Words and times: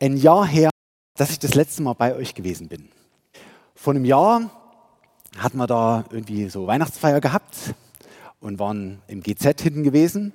ein 0.00 0.16
Jahr 0.16 0.46
her, 0.46 0.70
dass 1.16 1.30
ich 1.30 1.38
das 1.38 1.54
letzte 1.54 1.82
Mal 1.82 1.92
bei 1.92 2.14
euch 2.14 2.34
gewesen 2.34 2.68
bin. 2.68 2.88
Vor 3.74 3.92
einem 3.92 4.04
Jahr 4.04 4.50
hatten 5.36 5.58
wir 5.58 5.66
da 5.66 6.04
irgendwie 6.10 6.48
so 6.48 6.66
Weihnachtsfeier 6.66 7.20
gehabt 7.20 7.74
und 8.40 8.58
waren 8.58 9.02
im 9.06 9.22
GZ 9.22 9.60
hinten 9.60 9.82
gewesen. 9.82 10.32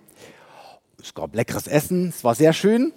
Es 1.01 1.13
gab 1.13 1.35
leckeres 1.35 1.67
Essen, 1.67 2.09
es 2.09 2.23
war 2.23 2.35
sehr 2.35 2.53
schön. 2.53 2.93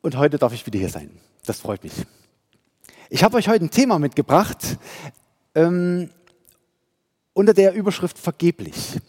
Und 0.00 0.16
heute 0.16 0.38
darf 0.38 0.52
ich 0.52 0.64
wieder 0.66 0.78
hier 0.78 0.88
sein. 0.88 1.10
Das 1.46 1.60
freut 1.60 1.82
mich. 1.82 1.92
Ich 3.10 3.24
habe 3.24 3.36
euch 3.36 3.48
heute 3.48 3.64
ein 3.64 3.70
Thema 3.70 3.98
mitgebracht 3.98 4.78
ähm, 5.54 6.10
unter 7.32 7.54
der 7.54 7.74
Überschrift 7.74 8.18
vergeblich. 8.18 9.00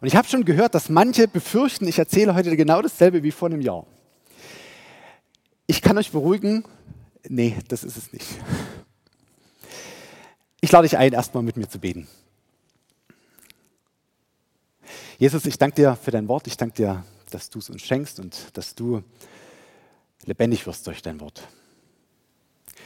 Und 0.00 0.08
ich 0.08 0.16
habe 0.16 0.26
schon 0.26 0.44
gehört, 0.44 0.74
dass 0.74 0.88
manche 0.88 1.28
befürchten, 1.28 1.86
ich 1.86 1.98
erzähle 1.98 2.34
heute 2.34 2.56
genau 2.56 2.82
dasselbe 2.82 3.22
wie 3.22 3.30
vor 3.30 3.48
einem 3.48 3.60
Jahr. 3.60 3.86
Ich 5.66 5.80
kann 5.80 5.96
euch 5.98 6.10
beruhigen, 6.10 6.64
nee, 7.28 7.56
das 7.68 7.84
ist 7.84 7.96
es 7.96 8.12
nicht. 8.12 8.26
Ich 10.60 10.70
lade 10.70 10.88
dich 10.88 10.98
ein, 10.98 11.12
erstmal 11.12 11.42
mit 11.42 11.56
mir 11.56 11.68
zu 11.68 11.78
beten. 11.78 12.06
Jesus, 15.18 15.46
ich 15.46 15.58
danke 15.58 15.76
dir 15.76 15.96
für 15.96 16.10
dein 16.10 16.28
Wort. 16.28 16.46
Ich 16.46 16.56
danke 16.56 16.74
dir, 16.76 17.04
dass 17.30 17.50
du 17.50 17.58
es 17.58 17.70
uns 17.70 17.82
schenkst 17.82 18.20
und 18.20 18.56
dass 18.56 18.74
du 18.74 19.02
lebendig 20.24 20.66
wirst 20.66 20.86
durch 20.86 21.02
dein 21.02 21.20
Wort. 21.20 21.46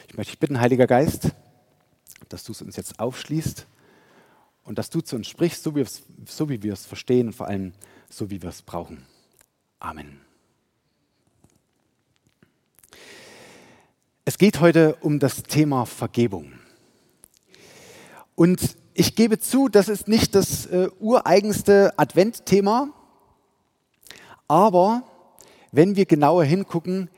Ich 0.08 0.16
möchte 0.16 0.32
dich 0.32 0.40
bitten, 0.40 0.60
Heiliger 0.60 0.86
Geist, 0.86 1.30
dass 2.28 2.45
du 2.45 2.52
es 2.52 2.62
uns 2.62 2.76
jetzt 2.76 2.98
aufschließt 2.98 3.66
und 4.64 4.78
dass 4.78 4.90
du 4.90 5.00
zu 5.00 5.16
uns 5.16 5.28
sprichst, 5.28 5.62
so 5.62 5.74
wie, 5.74 5.84
so 6.26 6.48
wie 6.48 6.62
wir 6.62 6.72
es 6.72 6.86
verstehen 6.86 7.28
und 7.28 7.32
vor 7.32 7.48
allem 7.48 7.72
so, 8.10 8.30
wie 8.30 8.42
wir 8.42 8.50
es 8.50 8.62
brauchen. 8.62 9.06
Amen. 9.78 10.25
Es 14.28 14.38
geht 14.38 14.58
heute 14.58 14.96
um 15.02 15.20
das 15.20 15.44
Thema 15.44 15.87
Vergebung. 15.87 16.54
Und 18.34 18.76
ich 18.92 19.14
gebe 19.14 19.38
zu, 19.38 19.68
das 19.68 19.88
ist 19.88 20.09
nicht 20.09 20.34
das 20.34 20.66
äh, 20.66 20.88
ureigenste 20.98 21.96
Adventthema, 21.96 22.88
aber 24.48 25.04
wenn 25.70 25.95
wir 25.95 26.06
genauer 26.06 26.42
hingucken, 26.42 27.09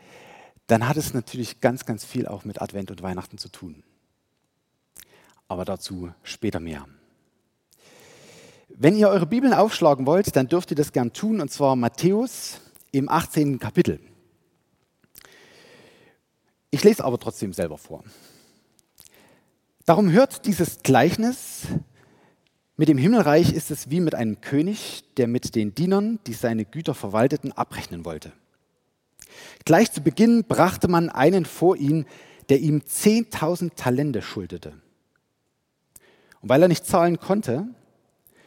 dann 0.67 0.87
hat 0.87 0.99
es 0.99 1.15
natürlich 1.15 1.63
ganz, 1.63 1.87
ganz 1.87 2.05
viel 2.05 2.27
auch 2.27 2.45
mit 2.45 2.61
Advent 2.61 2.91
und 2.91 3.03
Weihnachten 3.03 3.39
zu 3.39 3.49
tun. 3.49 3.83
Aber 5.49 5.65
dazu 5.65 6.13
später 6.23 6.61
mehr. 6.61 6.85
Wenn 8.69 8.95
ihr 8.95 9.09
eure 9.09 9.25
Bibeln 9.25 9.55
aufschlagen 9.55 10.05
wollt, 10.05 10.37
dann 10.37 10.49
dürft 10.49 10.73
ihr 10.73 10.77
das 10.77 10.93
gern 10.93 11.15
tun, 11.15 11.41
und 11.41 11.51
zwar 11.51 11.75
Matthäus 11.75 12.61
im 12.93 13.09
18. 13.09 13.59
Kapitel. 13.59 13.99
Ich 16.71 16.85
lese 16.85 17.05
aber 17.05 17.19
trotzdem 17.19 17.53
selber 17.53 17.79
vor. 17.79 18.05
Darum 19.87 20.11
hört 20.11 20.45
dieses 20.45 20.83
Gleichnis, 20.83 21.63
mit 22.77 22.89
dem 22.89 22.99
Himmelreich 22.99 23.53
ist 23.53 23.71
es 23.71 23.91
wie 23.91 24.01
mit 24.01 24.15
einem 24.15 24.41
König, 24.41 25.03
der 25.17 25.27
mit 25.27 25.55
den 25.55 25.75
Dienern, 25.75 26.21
die 26.27 26.35
seine 26.35 26.65
Güter 26.65 26.95
verwalteten, 26.95 27.53
abrechnen 27.53 28.05
wollte. 28.05 28.33
Gleich 29.65 29.91
zu 29.91 30.01
Beginn 30.01 30.45
brachte 30.45 30.89
man 30.89 31.09
einen 31.09 31.45
vor 31.45 31.77
ihn, 31.77 32.07
der 32.51 32.61
ihm 32.61 32.79
10.000 32.81 33.75
Talente 33.75 34.23
schuldete. 34.23 34.75
Und 36.41 36.51
weil 36.51 36.63
er 36.63 36.69
nicht 36.69 36.87
zahlen 36.87 37.19
konnte, 37.19 37.67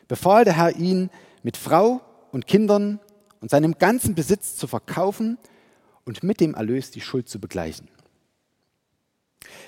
befahl 0.07 0.45
der 0.45 0.55
Herr 0.55 0.75
ihn 0.77 1.09
mit 1.43 1.57
Frau 1.57 2.01
und 2.31 2.47
Kindern 2.47 2.99
und 3.41 3.49
seinem 3.49 3.77
ganzen 3.79 4.15
Besitz 4.15 4.55
zu 4.55 4.67
verkaufen 4.67 5.37
und 6.05 6.23
mit 6.23 6.39
dem 6.39 6.53
Erlös 6.53 6.91
die 6.91 7.01
Schuld 7.01 7.27
zu 7.27 7.39
begleichen. 7.39 7.89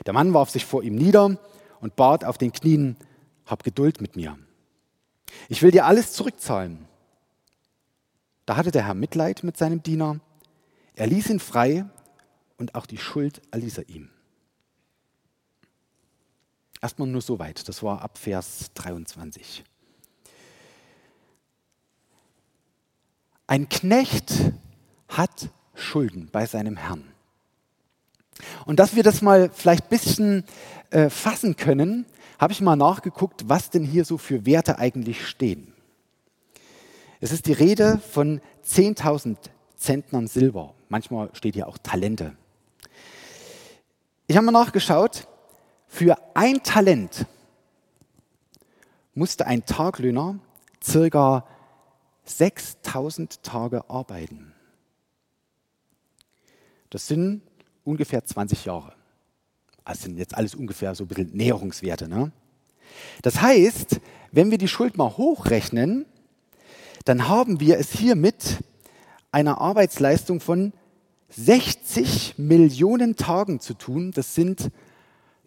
Der 0.05 0.13
Mann 0.13 0.33
warf 0.33 0.49
sich 0.49 0.65
vor 0.65 0.83
ihm 0.83 0.95
nieder 0.95 1.37
und 1.79 1.95
bat 1.95 2.23
auf 2.25 2.37
den 2.37 2.51
Knien, 2.51 2.97
hab 3.45 3.63
Geduld 3.63 4.01
mit 4.01 4.15
mir. 4.15 4.37
Ich 5.49 5.61
will 5.61 5.71
dir 5.71 5.85
alles 5.85 6.13
zurückzahlen. 6.13 6.87
Da 8.45 8.55
hatte 8.57 8.71
der 8.71 8.85
Herr 8.85 8.93
Mitleid 8.93 9.43
mit 9.43 9.57
seinem 9.57 9.83
Diener. 9.83 10.19
Er 10.95 11.07
ließ 11.07 11.29
ihn 11.29 11.39
frei 11.39 11.85
und 12.57 12.75
auch 12.75 12.85
die 12.85 12.97
Schuld 12.97 13.41
erließ 13.51 13.79
er 13.79 13.89
ihm. 13.89 14.09
Erstmal 16.81 17.07
nur 17.07 17.21
so 17.21 17.39
weit. 17.39 17.67
Das 17.69 17.81
war 17.81 18.01
ab 18.01 18.17
Vers 18.17 18.71
23. 18.73 19.63
Ein 23.47 23.69
Knecht 23.69 24.33
hat 25.07 25.49
Schulden 25.75 26.29
bei 26.31 26.45
seinem 26.45 26.75
Herrn. 26.75 27.12
Und 28.65 28.79
dass 28.79 28.95
wir 28.95 29.03
das 29.03 29.21
mal 29.21 29.49
vielleicht 29.53 29.85
ein 29.85 29.89
bisschen 29.89 30.43
äh, 30.89 31.09
fassen 31.09 31.55
können, 31.55 32.05
habe 32.39 32.53
ich 32.53 32.61
mal 32.61 32.75
nachgeguckt, 32.75 33.47
was 33.47 33.69
denn 33.69 33.83
hier 33.83 34.05
so 34.05 34.17
für 34.17 34.45
Werte 34.45 34.79
eigentlich 34.79 35.25
stehen. 35.27 35.73
Es 37.21 37.31
ist 37.31 37.45
die 37.47 37.53
Rede 37.53 37.99
von 38.11 38.41
10.000 38.65 39.37
Zentnern 39.75 40.27
Silber. 40.27 40.73
Manchmal 40.89 41.29
steht 41.33 41.55
hier 41.55 41.67
auch 41.67 41.77
Talente. 41.77 42.35
Ich 44.27 44.35
habe 44.35 44.45
mal 44.45 44.51
nachgeschaut, 44.51 45.27
für 45.87 46.17
ein 46.33 46.63
Talent 46.63 47.25
musste 49.13 49.45
ein 49.45 49.65
Taglöhner 49.65 50.39
circa 50.83 51.45
6000 52.25 53.43
Tage 53.43 53.89
arbeiten. 53.89 54.53
Das 56.89 57.07
sind 57.07 57.41
ungefähr 57.83 58.23
20 58.25 58.65
Jahre. 58.65 58.93
Das 59.85 60.01
sind 60.01 60.17
jetzt 60.17 60.35
alles 60.35 60.55
ungefähr 60.55 60.95
so 60.95 61.03
ein 61.03 61.07
bisschen 61.07 61.31
Näherungswerte. 61.35 62.07
Ne? 62.07 62.31
Das 63.21 63.41
heißt, 63.41 63.99
wenn 64.31 64.51
wir 64.51 64.57
die 64.57 64.67
Schuld 64.67 64.97
mal 64.97 65.17
hochrechnen, 65.17 66.05
dann 67.05 67.27
haben 67.27 67.59
wir 67.59 67.77
es 67.77 67.91
hier 67.91 68.15
mit 68.15 68.59
einer 69.31 69.59
Arbeitsleistung 69.59 70.39
von 70.39 70.73
60 71.29 72.35
Millionen 72.37 73.15
Tagen 73.15 73.59
zu 73.59 73.73
tun. 73.73 74.11
Das 74.11 74.35
sind 74.35 74.71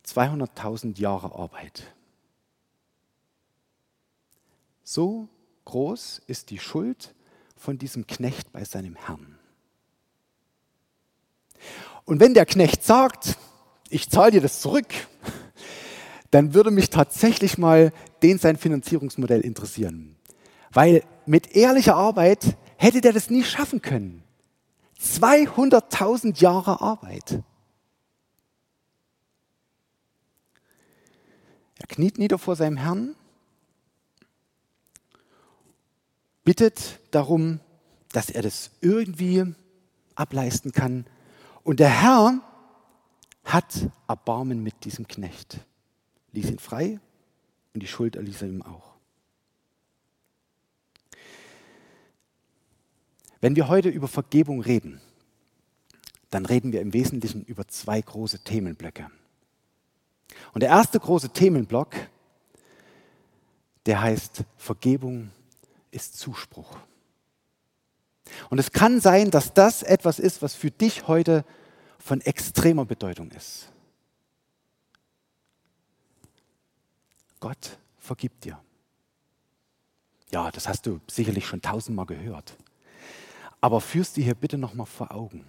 200.000 0.07 0.99
Jahre 1.01 1.35
Arbeit. 1.35 1.95
So 4.83 5.29
groß 5.65 6.23
ist 6.27 6.51
die 6.51 6.59
Schuld 6.59 7.15
von 7.57 7.79
diesem 7.79 8.07
Knecht 8.07 8.53
bei 8.53 8.65
seinem 8.65 8.97
Herrn. 8.97 9.39
Und 12.07 12.21
wenn 12.21 12.33
der 12.33 12.47
Knecht 12.47 12.83
sagt, 12.83 13.37
ich 13.91 14.09
zahle 14.09 14.31
dir 14.31 14.41
das 14.41 14.61
zurück, 14.61 14.87
dann 16.31 16.55
würde 16.55 16.71
mich 16.71 16.89
tatsächlich 16.89 17.59
mal 17.59 17.93
den 18.23 18.39
sein 18.39 18.57
Finanzierungsmodell 18.57 19.43
interessieren. 19.43 20.17
Weil 20.73 21.03
mit 21.27 21.55
ehrlicher 21.55 21.97
Arbeit 21.97 22.57
hätte 22.77 23.03
der 23.03 23.13
das 23.13 23.29
nie 23.29 23.45
schaffen 23.45 23.83
können. 23.83 24.23
200.000 25.01 26.41
Jahre 26.41 26.81
Arbeit. 26.81 27.43
Er 31.79 31.87
kniet 31.87 32.19
nieder 32.19 32.39
vor 32.39 32.57
seinem 32.57 32.79
Herrn 32.79 33.15
bittet 36.47 37.01
darum, 37.11 37.61
dass 38.13 38.31
er 38.31 38.41
das 38.41 38.71
irgendwie 38.81 39.55
ableisten 40.15 40.73
kann. 40.73 41.05
Und 41.67 41.81
der 41.81 41.89
Herr 41.89 42.41
hat 43.43 43.91
Erbarmen 44.07 44.63
mit 44.63 44.85
diesem 44.85 45.09
Knecht, 45.09 45.59
ließ 46.31 46.49
ihn 46.49 46.61
frei 46.61 47.01
und 47.75 47.83
die 47.83 47.89
Schuld 47.89 48.15
erließ 48.15 48.43
er 48.43 48.49
ihm 48.49 48.63
auch. 48.63 48.95
Wenn 53.41 53.57
wir 53.57 53.67
heute 53.67 53.89
über 53.89 54.07
Vergebung 54.07 54.61
reden, 54.61 55.01
dann 56.31 56.47
reden 56.47 56.71
wir 56.71 56.81
im 56.81 56.93
Wesentlichen 56.93 57.43
über 57.43 57.67
zwei 57.67 58.01
große 58.01 58.45
Themenblöcke. 58.45 59.11
Und 60.53 60.61
der 60.61 60.71
erste 60.71 61.01
große 61.01 61.31
Themenblock, 61.31 61.97
der 63.87 64.03
heißt 64.03 64.45
Vergebung 64.57 65.33
ist 65.91 66.17
Zuspruch. 66.17 66.79
Und 68.51 68.59
es 68.59 68.73
kann 68.73 69.01
sein, 69.01 69.31
dass 69.31 69.55
das 69.55 69.83
etwas 69.83 70.19
ist, 70.19 70.43
was 70.43 70.55
für 70.55 70.71
dich 70.71 71.07
heute 71.09 71.45
von 71.99 72.21
extremer 72.21 72.85
Bedeutung 72.85 73.31
ist. 73.31 73.69
Gott 77.41 77.79
vergibt 77.99 78.45
dir. 78.45 78.59
Ja, 80.33 80.51
das 80.51 80.69
hast 80.69 80.87
du 80.87 81.01
sicherlich 81.07 81.47
schon 81.47 81.63
tausendmal 81.63 82.07
gehört. 82.07 82.57
Aber 83.61 83.81
führst 83.81 84.17
dir 84.17 84.25
hier 84.25 84.35
bitte 84.35 84.59
nochmal 84.59 84.87
vor 84.87 85.13
Augen. 85.13 85.45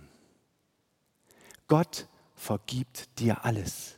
Gott 1.67 2.07
vergibt 2.35 3.19
dir 3.19 3.43
alles. 3.43 3.95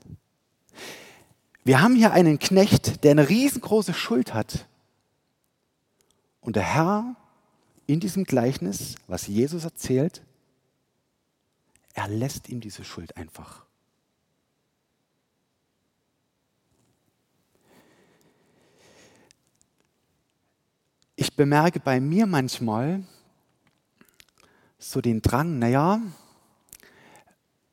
Wir 1.63 1.81
haben 1.81 1.95
hier 1.95 2.13
einen 2.13 2.39
Knecht, 2.39 3.03
der 3.03 3.11
eine 3.11 3.29
riesengroße 3.29 3.93
Schuld 3.93 4.33
hat. 4.33 4.67
Und 6.41 6.55
der 6.55 6.63
Herr 6.63 7.15
in 7.89 7.99
diesem 7.99 8.23
Gleichnis, 8.23 8.97
was 9.07 9.25
Jesus 9.25 9.63
erzählt, 9.63 10.21
Er 11.95 12.07
lässt 12.07 12.47
ihm 12.47 12.61
diese 12.61 12.85
Schuld 12.85 13.17
einfach. 13.17 13.65
Ich 21.15 21.35
bemerke 21.35 21.79
bei 21.79 21.99
mir 21.99 22.27
manchmal 22.27 23.03
so 24.77 25.01
den 25.01 25.21
Drang, 25.23 25.57
naja, 25.57 25.99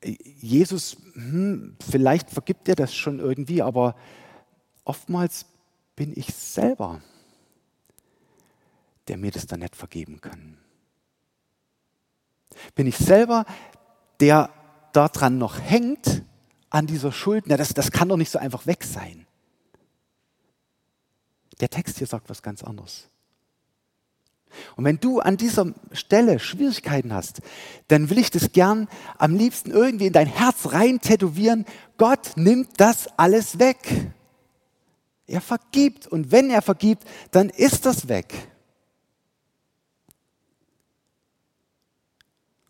Jesus, 0.02 0.96
hm, 1.12 1.76
vielleicht 1.78 2.30
vergibt 2.30 2.68
er 2.70 2.74
das 2.74 2.94
schon 2.94 3.20
irgendwie, 3.20 3.60
aber 3.60 3.94
oftmals 4.84 5.44
bin 5.94 6.14
ich 6.16 6.34
selber, 6.34 7.02
der 9.08 9.16
mir 9.16 9.30
das 9.30 9.46
dann 9.46 9.60
nicht 9.60 9.76
vergeben 9.76 10.20
kann. 10.20 10.58
Bin 12.74 12.86
ich 12.86 12.96
selber, 12.96 13.44
der 14.20 14.50
daran 14.92 15.38
noch 15.38 15.60
hängt, 15.60 16.22
an 16.70 16.86
dieser 16.86 17.12
Schuld, 17.12 17.44
na, 17.46 17.56
das, 17.56 17.74
das 17.74 17.90
kann 17.90 18.08
doch 18.08 18.16
nicht 18.16 18.30
so 18.30 18.38
einfach 18.38 18.66
weg 18.66 18.84
sein. 18.84 19.26
Der 21.60 21.70
Text 21.70 21.98
hier 21.98 22.06
sagt 22.06 22.28
was 22.28 22.42
ganz 22.42 22.62
anderes. 22.62 23.08
Und 24.76 24.84
wenn 24.84 24.98
du 24.98 25.20
an 25.20 25.36
dieser 25.36 25.72
Stelle 25.92 26.38
Schwierigkeiten 26.38 27.12
hast, 27.12 27.40
dann 27.88 28.10
will 28.10 28.18
ich 28.18 28.30
das 28.30 28.52
gern 28.52 28.88
am 29.18 29.36
liebsten 29.36 29.70
irgendwie 29.70 30.06
in 30.06 30.12
dein 30.12 30.26
Herz 30.26 30.72
rein 30.72 31.00
tätowieren. 31.00 31.66
Gott 31.98 32.32
nimmt 32.36 32.80
das 32.80 33.08
alles 33.18 33.58
weg. 33.58 34.12
Er 35.26 35.40
vergibt 35.40 36.06
und 36.06 36.30
wenn 36.30 36.50
er 36.50 36.62
vergibt, 36.62 37.04
dann 37.32 37.48
ist 37.48 37.86
das 37.86 38.08
weg. 38.08 38.32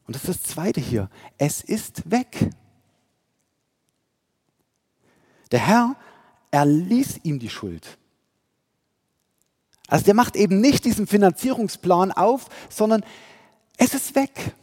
Und 0.06 0.14
das 0.14 0.24
ist 0.24 0.44
das 0.44 0.50
Zweite 0.54 0.80
hier. 0.80 1.10
Es 1.38 1.62
ist 1.62 2.10
weg. 2.10 2.50
Der 5.50 5.60
Herr 5.60 5.96
erließ 6.50 7.20
ihm 7.22 7.38
die 7.38 7.50
Schuld. 7.50 7.98
Also 9.88 10.04
der 10.04 10.14
macht 10.14 10.36
eben 10.36 10.60
nicht 10.60 10.84
diesen 10.84 11.06
Finanzierungsplan 11.06 12.12
auf, 12.12 12.46
sondern 12.68 13.04
es 13.76 13.94
ist 13.94 14.14
weg. 14.14 14.54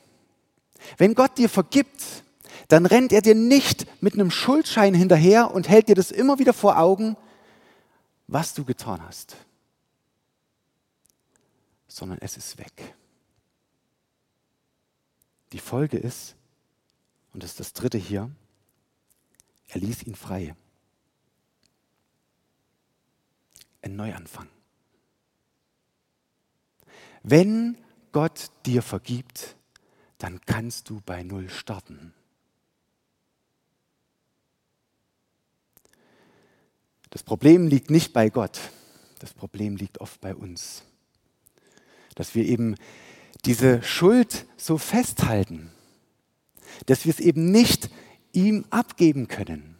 Wenn 0.97 1.13
Gott 1.13 1.37
dir 1.37 1.49
vergibt, 1.49 2.23
dann 2.67 2.85
rennt 2.85 3.13
er 3.13 3.21
dir 3.21 3.35
nicht 3.35 3.85
mit 4.01 4.13
einem 4.13 4.31
Schuldschein 4.31 4.93
hinterher 4.93 5.53
und 5.53 5.69
hält 5.69 5.87
dir 5.87 5.95
das 5.95 6.11
immer 6.11 6.39
wieder 6.39 6.53
vor 6.53 6.77
Augen, 6.77 7.15
was 8.27 8.53
du 8.53 8.65
getan 8.65 9.01
hast, 9.05 9.35
sondern 11.87 12.17
es 12.19 12.37
ist 12.37 12.57
weg. 12.57 12.95
Die 15.53 15.59
Folge 15.59 15.97
ist, 15.97 16.35
und 17.31 17.44
das 17.44 17.51
ist 17.51 17.59
das 17.59 17.73
dritte 17.73 18.00
hier, 18.00 18.29
er 19.67 19.79
ließ 19.79 20.03
ihn 20.03 20.15
frei. 20.15 20.55
Ein 23.83 23.95
Neuanfang. 23.95 24.50
Wenn 27.21 27.77
Gott 28.11 28.50
dir 28.65 28.81
vergibt, 28.81 29.55
dann 30.17 30.41
kannst 30.41 30.89
du 30.89 31.01
bei 31.01 31.21
Null 31.21 31.50
starten. 31.50 32.13
Das 37.11 37.21
Problem 37.21 37.67
liegt 37.67 37.91
nicht 37.91 38.11
bei 38.11 38.29
Gott, 38.29 38.59
das 39.19 39.33
Problem 39.33 39.75
liegt 39.75 40.01
oft 40.01 40.19
bei 40.19 40.33
uns. 40.33 40.83
Dass 42.15 42.33
wir 42.33 42.44
eben 42.45 42.75
diese 43.45 43.83
Schuld 43.83 44.45
so 44.57 44.77
festhalten, 44.77 45.71
dass 46.85 47.05
wir 47.05 47.13
es 47.13 47.19
eben 47.19 47.51
nicht 47.51 47.89
ihm 48.31 48.65
abgeben 48.69 49.27
können. 49.27 49.75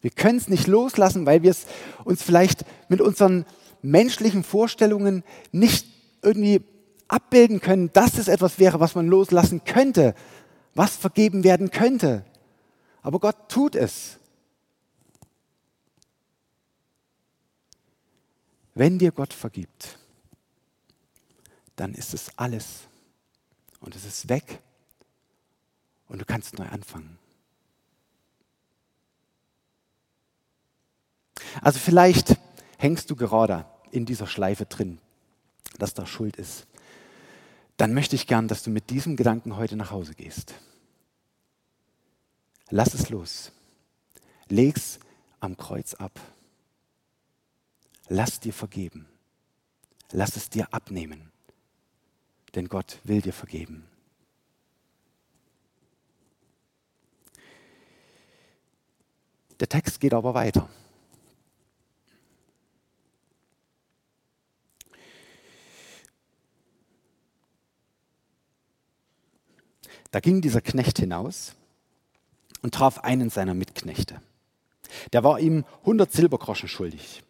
Wir 0.00 0.10
können 0.10 0.38
es 0.38 0.48
nicht 0.48 0.66
loslassen, 0.66 1.24
weil 1.26 1.42
wir 1.42 1.50
es 1.50 1.66
uns 2.04 2.22
vielleicht 2.22 2.64
mit 2.88 3.00
unseren 3.00 3.46
menschlichen 3.82 4.44
Vorstellungen 4.44 5.24
nicht 5.50 5.86
irgendwie 6.22 6.62
abbilden 7.08 7.60
können, 7.60 7.90
dass 7.92 8.18
es 8.18 8.28
etwas 8.28 8.58
wäre, 8.58 8.80
was 8.80 8.94
man 8.94 9.06
loslassen 9.06 9.64
könnte, 9.64 10.14
was 10.74 10.96
vergeben 10.96 11.44
werden 11.44 11.70
könnte. 11.70 12.24
Aber 13.02 13.18
Gott 13.18 13.48
tut 13.48 13.76
es. 13.76 14.18
Wenn 18.74 18.98
dir 18.98 19.12
Gott 19.12 19.32
vergibt, 19.32 19.98
dann 21.76 21.94
ist 21.94 22.14
es 22.14 22.38
alles 22.38 22.88
und 23.80 23.96
es 23.96 24.04
ist 24.04 24.28
weg 24.28 24.60
und 26.08 26.20
du 26.20 26.24
kannst 26.24 26.58
neu 26.58 26.66
anfangen. 26.66 27.18
Also 31.60 31.78
vielleicht 31.78 32.38
hängst 32.78 33.10
du 33.10 33.16
gerade 33.16 33.66
in 33.90 34.06
dieser 34.06 34.26
Schleife 34.26 34.66
drin 34.66 35.00
dass 35.78 35.94
da 35.94 36.06
Schuld 36.06 36.36
ist, 36.36 36.66
dann 37.76 37.94
möchte 37.94 38.16
ich 38.16 38.26
gern, 38.26 38.48
dass 38.48 38.62
du 38.62 38.70
mit 38.70 38.90
diesem 38.90 39.16
Gedanken 39.16 39.56
heute 39.56 39.76
nach 39.76 39.90
Hause 39.90 40.14
gehst. 40.14 40.54
Lass 42.70 42.94
es 42.94 43.10
los. 43.10 43.52
Leg's 44.48 45.00
am 45.40 45.56
Kreuz 45.56 45.94
ab. 45.94 46.20
Lass 48.08 48.40
dir 48.40 48.52
vergeben. 48.52 49.06
Lass 50.12 50.36
es 50.36 50.50
dir 50.50 50.72
abnehmen. 50.72 51.32
Denn 52.54 52.68
Gott 52.68 52.98
will 53.04 53.20
dir 53.20 53.32
vergeben. 53.32 53.84
Der 59.60 59.68
Text 59.68 60.00
geht 60.00 60.14
aber 60.14 60.34
weiter. 60.34 60.68
Da 70.10 70.20
ging 70.20 70.40
dieser 70.40 70.60
Knecht 70.60 70.98
hinaus 70.98 71.56
und 72.62 72.74
traf 72.74 72.98
einen 72.98 73.30
seiner 73.30 73.54
Mitknechte. 73.54 74.20
Der 75.12 75.24
war 75.24 75.40
ihm 75.40 75.64
100 75.80 76.12
Silbergroschen 76.12 76.68
schuldig. 76.68 77.24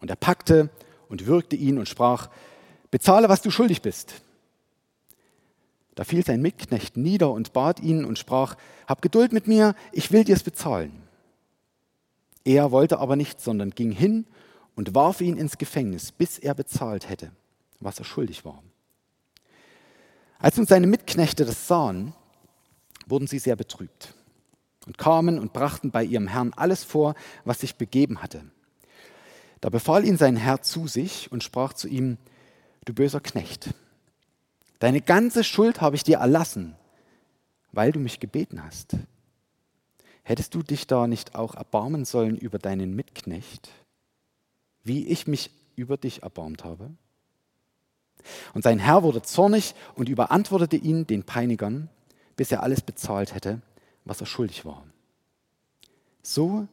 Und 0.00 0.10
er 0.10 0.16
packte 0.16 0.68
und 1.08 1.26
würgte 1.26 1.54
ihn 1.54 1.78
und 1.78 1.88
sprach, 1.88 2.28
bezahle, 2.90 3.28
was 3.28 3.42
du 3.42 3.50
schuldig 3.50 3.82
bist. 3.82 4.22
Da 5.94 6.04
fiel 6.04 6.24
sein 6.24 6.42
Mitknecht 6.42 6.96
nieder 6.96 7.30
und 7.30 7.52
bat 7.52 7.80
ihn 7.80 8.04
und 8.04 8.18
sprach, 8.18 8.56
hab 8.86 9.00
Geduld 9.00 9.32
mit 9.32 9.46
mir, 9.46 9.74
ich 9.92 10.12
will 10.12 10.24
dir's 10.24 10.42
bezahlen. 10.42 10.92
Er 12.44 12.70
wollte 12.70 12.98
aber 12.98 13.16
nicht, 13.16 13.40
sondern 13.40 13.70
ging 13.70 13.90
hin 13.90 14.26
und 14.76 14.94
warf 14.94 15.20
ihn 15.20 15.36
ins 15.36 15.58
Gefängnis, 15.58 16.12
bis 16.12 16.38
er 16.38 16.54
bezahlt 16.54 17.08
hätte, 17.08 17.32
was 17.80 17.98
er 17.98 18.04
schuldig 18.04 18.44
war. 18.44 18.62
Als 20.38 20.56
nun 20.56 20.66
seine 20.66 20.86
Mitknechte 20.86 21.46
das 21.46 21.66
sahen, 21.66 22.12
wurden 23.06 23.26
sie 23.26 23.38
sehr 23.38 23.56
betrübt 23.56 24.14
und 24.86 24.98
kamen 24.98 25.38
und 25.38 25.52
brachten 25.52 25.90
bei 25.90 26.04
ihrem 26.04 26.28
Herrn 26.28 26.52
alles 26.54 26.84
vor, 26.84 27.14
was 27.44 27.60
sich 27.60 27.76
begeben 27.76 28.22
hatte. 28.22 28.44
Da 29.60 29.70
befahl 29.70 30.04
ihn 30.04 30.18
sein 30.18 30.36
Herr 30.36 30.62
zu 30.62 30.86
sich 30.86 31.32
und 31.32 31.42
sprach 31.42 31.72
zu 31.72 31.88
ihm, 31.88 32.18
du 32.86 32.94
böser 32.94 33.20
Knecht, 33.20 33.74
deine 34.78 35.02
ganze 35.02 35.44
Schuld 35.44 35.82
habe 35.82 35.96
ich 35.96 36.04
dir 36.04 36.18
erlassen, 36.18 36.74
weil 37.72 37.92
du 37.92 38.00
mich 38.00 38.20
gebeten 38.20 38.64
hast. 38.64 38.96
Hättest 40.22 40.54
du 40.54 40.62
dich 40.62 40.86
da 40.86 41.06
nicht 41.06 41.34
auch 41.34 41.54
erbarmen 41.54 42.04
sollen 42.04 42.38
über 42.38 42.58
deinen 42.58 42.96
Mitknecht, 42.96 43.70
wie 44.82 45.06
ich 45.06 45.26
mich 45.26 45.50
über 45.76 45.98
dich 45.98 46.22
erbarmt 46.22 46.64
habe? 46.64 46.90
Und 48.54 48.62
sein 48.62 48.78
Herr 48.78 49.02
wurde 49.02 49.22
zornig 49.22 49.74
und 49.94 50.08
überantwortete 50.08 50.76
ihn, 50.76 51.06
den 51.06 51.22
Peinigern, 51.22 51.88
bis 52.36 52.50
er 52.50 52.62
alles 52.62 52.80
bezahlt 52.80 53.34
hätte, 53.34 53.60
was 54.04 54.20
er 54.20 54.26
schuldig 54.26 54.64
war. 54.64 54.84
So 56.22 56.66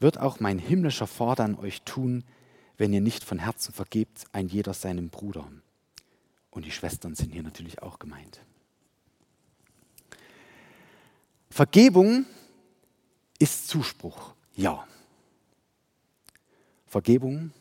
wird 0.00 0.18
auch 0.18 0.40
mein 0.40 0.58
himmlischer 0.58 1.06
Vater 1.06 1.44
an 1.44 1.58
euch 1.58 1.82
tun, 1.82 2.24
wenn 2.78 2.92
ihr 2.92 3.00
nicht 3.00 3.24
von 3.24 3.38
Herzen 3.38 3.74
vergebt, 3.74 4.24
ein 4.32 4.48
jeder 4.48 4.72
seinem 4.72 5.10
Bruder. 5.10 5.46
Und 6.50 6.64
die 6.64 6.70
Schwestern 6.70 7.14
sind 7.14 7.32
hier 7.32 7.42
natürlich 7.42 7.82
auch 7.82 7.98
gemeint. 7.98 8.40
Vergebung 11.50 12.24
ist 13.38 13.68
Zuspruch, 13.68 14.34
ja. 14.54 14.86
Vergebung 16.86 17.52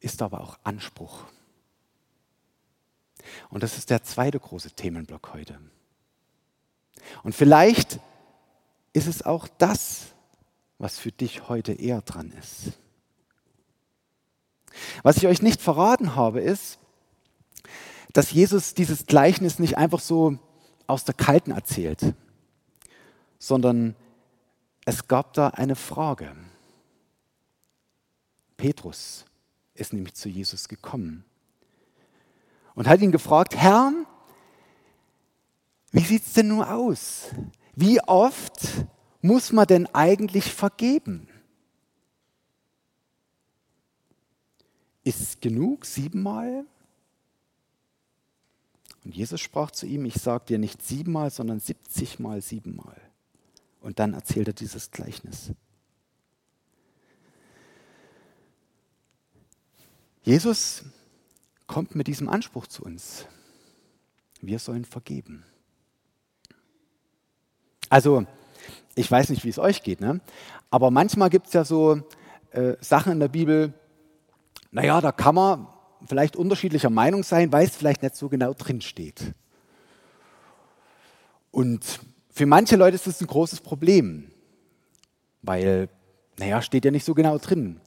ist 0.00 0.22
aber 0.22 0.40
auch 0.40 0.58
Anspruch. 0.64 1.24
Und 3.50 3.62
das 3.62 3.76
ist 3.76 3.90
der 3.90 4.02
zweite 4.02 4.40
große 4.40 4.70
Themenblock 4.72 5.34
heute. 5.34 5.60
Und 7.22 7.34
vielleicht 7.34 8.00
ist 8.92 9.06
es 9.06 9.22
auch 9.22 9.46
das, 9.58 10.06
was 10.78 10.98
für 10.98 11.12
dich 11.12 11.48
heute 11.48 11.72
eher 11.72 12.02
dran 12.02 12.30
ist. 12.32 12.72
Was 15.02 15.16
ich 15.16 15.26
euch 15.26 15.42
nicht 15.42 15.60
verraten 15.60 16.14
habe, 16.14 16.40
ist, 16.40 16.78
dass 18.12 18.30
Jesus 18.30 18.74
dieses 18.74 19.06
Gleichnis 19.06 19.58
nicht 19.58 19.76
einfach 19.76 20.00
so 20.00 20.38
aus 20.86 21.04
der 21.04 21.14
Kalten 21.14 21.50
erzählt, 21.50 22.14
sondern 23.38 23.94
es 24.84 25.08
gab 25.08 25.34
da 25.34 25.48
eine 25.48 25.76
Frage. 25.76 26.34
Petrus 28.56 29.26
ist 29.74 29.92
nämlich 29.92 30.14
zu 30.14 30.28
Jesus 30.28 30.68
gekommen 30.68 31.24
und 32.74 32.88
hat 32.88 33.00
ihn 33.00 33.12
gefragt, 33.12 33.56
Herr, 33.56 33.92
wie 35.90 36.00
sieht 36.00 36.26
es 36.26 36.32
denn 36.32 36.48
nun 36.48 36.62
aus? 36.62 37.30
Wie 37.74 38.00
oft 38.02 38.86
muss 39.20 39.52
man 39.52 39.66
denn 39.66 39.86
eigentlich 39.94 40.52
vergeben? 40.52 41.28
Ist 45.06 45.40
genug, 45.40 45.86
siebenmal? 45.86 46.66
Und 49.04 49.14
Jesus 49.14 49.40
sprach 49.40 49.70
zu 49.70 49.86
ihm, 49.86 50.04
ich 50.04 50.14
sage 50.14 50.46
dir 50.46 50.58
nicht 50.58 50.82
siebenmal, 50.82 51.30
sondern 51.30 51.60
siebzigmal 51.60 52.42
siebenmal. 52.42 53.00
Und 53.80 54.00
dann 54.00 54.14
erzählt 54.14 54.48
er 54.48 54.52
dieses 54.52 54.90
Gleichnis. 54.90 55.52
Jesus 60.24 60.82
kommt 61.68 61.94
mit 61.94 62.08
diesem 62.08 62.28
Anspruch 62.28 62.66
zu 62.66 62.82
uns. 62.82 63.26
Wir 64.40 64.58
sollen 64.58 64.84
vergeben. 64.84 65.44
Also, 67.90 68.26
ich 68.96 69.08
weiß 69.08 69.28
nicht, 69.28 69.44
wie 69.44 69.50
es 69.50 69.60
euch 69.60 69.84
geht, 69.84 70.00
ne? 70.00 70.20
aber 70.68 70.90
manchmal 70.90 71.30
gibt 71.30 71.46
es 71.46 71.52
ja 71.52 71.64
so 71.64 72.02
äh, 72.50 72.74
Sachen 72.80 73.12
in 73.12 73.20
der 73.20 73.28
Bibel, 73.28 73.72
naja, 74.76 75.00
da 75.00 75.10
kann 75.10 75.34
man 75.34 75.68
vielleicht 76.04 76.36
unterschiedlicher 76.36 76.90
Meinung 76.90 77.22
sein, 77.22 77.50
weil 77.50 77.64
es 77.64 77.74
vielleicht 77.74 78.02
nicht 78.02 78.14
so 78.14 78.28
genau 78.28 78.52
drin 78.52 78.82
steht. 78.82 79.32
Und 81.50 82.00
für 82.28 82.44
manche 82.44 82.76
Leute 82.76 82.96
ist 82.96 83.06
das 83.06 83.22
ein 83.22 83.26
großes 83.26 83.62
Problem, 83.62 84.30
weil, 85.40 85.88
naja, 86.38 86.60
steht 86.60 86.84
ja 86.84 86.90
nicht 86.90 87.06
so 87.06 87.14
genau 87.14 87.38
drin. 87.38 87.80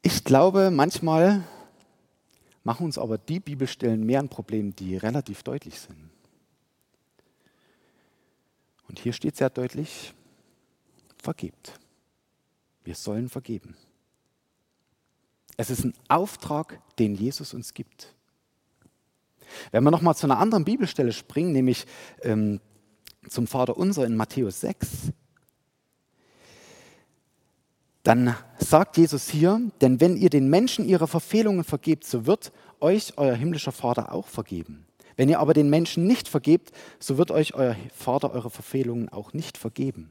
Ich 0.00 0.24
glaube, 0.24 0.70
manchmal 0.70 1.44
machen 2.64 2.86
uns 2.86 2.96
aber 2.96 3.18
die 3.18 3.40
Bibelstellen 3.40 4.06
mehr 4.06 4.20
ein 4.20 4.30
Problem, 4.30 4.74
die 4.74 4.96
relativ 4.96 5.42
deutlich 5.42 5.78
sind. 5.78 6.10
Und 8.88 9.00
hier 9.00 9.12
steht 9.12 9.36
sehr 9.36 9.50
deutlich, 9.50 10.14
vergebt. 11.18 11.78
Wir 12.84 12.94
sollen 12.94 13.28
vergeben. 13.28 13.76
Es 15.56 15.70
ist 15.70 15.84
ein 15.84 15.94
Auftrag, 16.08 16.80
den 16.98 17.14
Jesus 17.14 17.54
uns 17.54 17.74
gibt. 17.74 18.14
Wenn 19.70 19.84
wir 19.84 19.90
nochmal 19.90 20.16
zu 20.16 20.26
einer 20.26 20.38
anderen 20.38 20.64
Bibelstelle 20.64 21.12
springen, 21.12 21.52
nämlich 21.52 21.86
ähm, 22.22 22.60
zum 23.28 23.46
Vater 23.46 23.76
unser 23.76 24.04
in 24.04 24.16
Matthäus 24.16 24.60
6, 24.60 25.12
dann 28.02 28.36
sagt 28.58 28.98
Jesus 28.98 29.28
hier, 29.28 29.60
denn 29.80 30.00
wenn 30.00 30.16
ihr 30.16 30.30
den 30.30 30.48
Menschen 30.48 30.84
ihre 30.84 31.08
Verfehlungen 31.08 31.64
vergebt, 31.64 32.04
so 32.04 32.26
wird 32.26 32.52
euch 32.80 33.14
euer 33.16 33.34
himmlischer 33.34 33.72
Vater 33.72 34.12
auch 34.12 34.28
vergeben. 34.28 34.86
Wenn 35.16 35.28
ihr 35.28 35.40
aber 35.40 35.54
den 35.54 35.70
Menschen 35.70 36.06
nicht 36.06 36.28
vergebt, 36.28 36.72
so 37.00 37.18
wird 37.18 37.30
euch 37.30 37.54
euer 37.54 37.74
Vater 37.94 38.32
eure 38.32 38.50
Verfehlungen 38.50 39.08
auch 39.08 39.32
nicht 39.32 39.58
vergeben. 39.58 40.10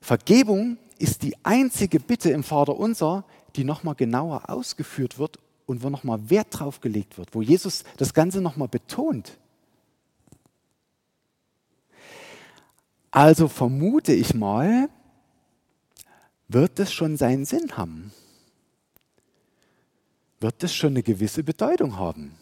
Vergebung 0.00 0.78
ist 0.98 1.22
die 1.22 1.34
einzige 1.42 1.98
Bitte 1.98 2.30
im 2.30 2.44
Vater 2.44 2.76
unser, 2.76 3.24
die 3.56 3.64
nochmal 3.64 3.94
genauer 3.94 4.48
ausgeführt 4.50 5.18
wird 5.18 5.38
und 5.66 5.82
wo 5.82 5.90
nochmal 5.90 6.30
Wert 6.30 6.48
drauf 6.50 6.80
gelegt 6.80 7.18
wird, 7.18 7.34
wo 7.34 7.42
Jesus 7.42 7.84
das 7.96 8.14
Ganze 8.14 8.40
nochmal 8.40 8.68
betont. 8.68 9.38
Also 13.10 13.48
vermute 13.48 14.12
ich 14.12 14.34
mal, 14.34 14.88
wird 16.48 16.78
es 16.78 16.92
schon 16.92 17.16
seinen 17.16 17.44
Sinn 17.44 17.76
haben? 17.76 18.12
Wird 20.38 20.62
es 20.62 20.74
schon 20.74 20.90
eine 20.90 21.02
gewisse 21.02 21.42
Bedeutung 21.42 21.96
haben? 21.96 22.36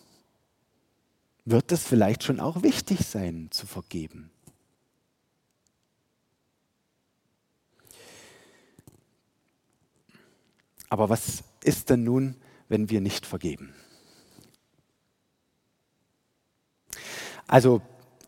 Wird 1.45 1.73
es 1.73 1.85
vielleicht 1.85 2.25
schon 2.25 2.41
auch 2.41 2.63
wichtig 2.63 3.07
sein, 3.07 3.49
zu 3.51 3.67
vergeben? 3.67 4.31
Aber 10.89 11.09
was 11.09 11.45
ist 11.63 11.91
denn 11.91 12.05
nun, 12.05 12.37
wenn 12.69 12.91
wir 12.91 13.01
nicht 13.01 13.27
vergeben? 13.27 13.75
Also 17.47 17.83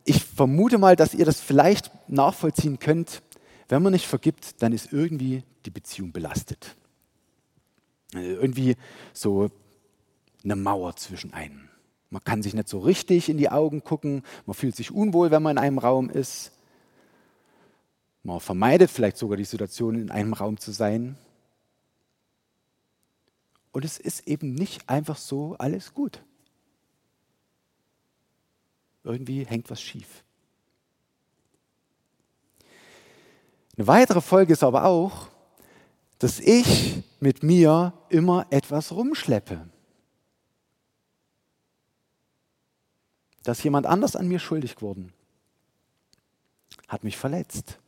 ich 0.04 0.24
vermute 0.24 0.78
mal, 0.78 0.96
dass 0.96 1.14
ihr 1.14 1.24
das 1.24 1.40
vielleicht 1.40 1.90
nachvollziehen 2.08 2.78
könnt. 2.78 3.22
Wenn 3.68 3.82
man 3.82 3.92
nicht 3.92 4.06
vergibt, 4.06 4.62
dann 4.62 4.72
ist 4.72 4.92
irgendwie 4.92 5.42
die 5.64 5.70
Beziehung 5.70 6.12
belastet. 6.12 6.76
Irgendwie 8.12 8.76
so 9.12 9.50
eine 10.44 10.54
Mauer 10.54 10.94
zwischen 10.96 11.32
einem. 11.32 11.68
Man 12.10 12.22
kann 12.22 12.42
sich 12.42 12.54
nicht 12.54 12.68
so 12.68 12.78
richtig 12.78 13.28
in 13.28 13.36
die 13.36 13.50
Augen 13.50 13.82
gucken, 13.82 14.22
man 14.46 14.54
fühlt 14.54 14.76
sich 14.76 14.92
unwohl, 14.92 15.32
wenn 15.32 15.42
man 15.42 15.56
in 15.56 15.62
einem 15.62 15.78
Raum 15.78 16.08
ist. 16.08 16.52
Man 18.22 18.38
vermeidet 18.38 18.90
vielleicht 18.90 19.18
sogar 19.18 19.36
die 19.36 19.44
Situation, 19.44 19.96
in 19.96 20.10
einem 20.10 20.32
Raum 20.32 20.58
zu 20.58 20.70
sein. 20.70 21.18
Und 23.76 23.84
es 23.84 23.98
ist 23.98 24.26
eben 24.26 24.54
nicht 24.54 24.88
einfach 24.88 25.18
so 25.18 25.54
alles 25.58 25.92
gut. 25.92 26.24
Irgendwie 29.04 29.44
hängt 29.44 29.68
was 29.68 29.82
schief. 29.82 30.24
Eine 33.76 33.86
weitere 33.86 34.22
Folge 34.22 34.54
ist 34.54 34.64
aber 34.64 34.86
auch, 34.86 35.28
dass 36.18 36.40
ich 36.40 37.02
mit 37.20 37.42
mir 37.42 37.92
immer 38.08 38.46
etwas 38.48 38.92
rumschleppe. 38.92 39.68
Dass 43.42 43.62
jemand 43.62 43.84
anders 43.84 44.16
an 44.16 44.26
mir 44.26 44.38
schuldig 44.38 44.76
geworden, 44.76 45.12
hat 46.88 47.04
mich 47.04 47.18
verletzt. 47.18 47.78